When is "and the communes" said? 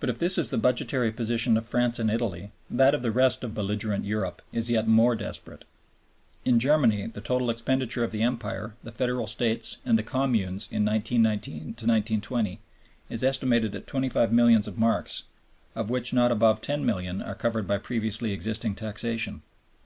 9.82-10.68